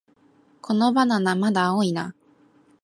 [0.61, 2.15] このバナナ、まだ青いな